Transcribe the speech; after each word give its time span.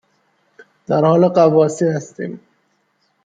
درحال 0.87 1.27
غواصی 1.27 1.85
هستیم 1.87 2.39